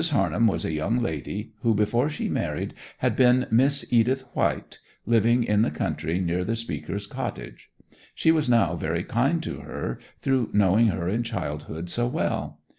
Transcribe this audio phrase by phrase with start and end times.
[0.09, 5.43] Harnham was a young lady who before she married had been Miss Edith White, living
[5.43, 7.69] in the country near the speaker's cottage;
[8.15, 12.61] she was now very kind to her through knowing her in childhood so well.